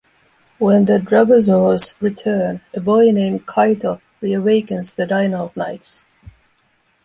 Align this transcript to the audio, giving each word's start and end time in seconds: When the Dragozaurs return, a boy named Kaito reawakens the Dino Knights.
When 0.57 0.85
the 0.85 0.97
Dragozaurs 0.97 2.01
return, 2.01 2.61
a 2.73 2.79
boy 2.79 3.11
named 3.11 3.45
Kaito 3.45 4.01
reawakens 4.19 4.95
the 4.95 5.05
Dino 5.05 5.51
Knights. 5.55 6.05